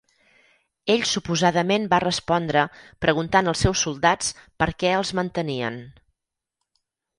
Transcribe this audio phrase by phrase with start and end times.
[0.93, 2.63] Ell suposadament va respondre
[3.07, 5.81] preguntant als seus soldats per què els mantenien.